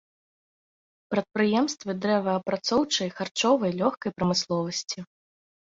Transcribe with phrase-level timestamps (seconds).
[1.15, 4.99] Прадпрыемствы дрэваапрацоўчай, харчовай, лёгкай прамысловасці.